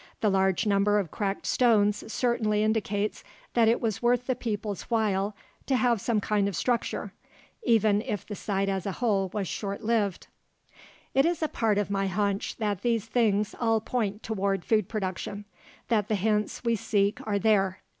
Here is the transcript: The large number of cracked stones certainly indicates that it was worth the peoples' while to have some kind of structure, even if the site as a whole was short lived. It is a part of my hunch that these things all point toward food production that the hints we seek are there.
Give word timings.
The 0.21 0.31
large 0.31 0.65
number 0.65 0.97
of 0.97 1.11
cracked 1.11 1.45
stones 1.45 2.11
certainly 2.11 2.63
indicates 2.63 3.23
that 3.53 3.67
it 3.67 3.79
was 3.79 4.01
worth 4.01 4.25
the 4.25 4.33
peoples' 4.35 4.81
while 4.89 5.35
to 5.67 5.75
have 5.75 6.01
some 6.01 6.19
kind 6.19 6.47
of 6.47 6.55
structure, 6.55 7.13
even 7.61 8.01
if 8.01 8.25
the 8.25 8.33
site 8.33 8.67
as 8.67 8.87
a 8.87 8.93
whole 8.93 9.29
was 9.31 9.47
short 9.47 9.83
lived. 9.83 10.25
It 11.13 11.23
is 11.27 11.43
a 11.43 11.47
part 11.47 11.77
of 11.77 11.91
my 11.91 12.07
hunch 12.07 12.57
that 12.57 12.81
these 12.81 13.05
things 13.05 13.53
all 13.59 13.79
point 13.79 14.23
toward 14.23 14.65
food 14.65 14.89
production 14.89 15.45
that 15.89 16.07
the 16.07 16.15
hints 16.15 16.63
we 16.63 16.75
seek 16.75 17.19
are 17.27 17.37
there. 17.37 17.81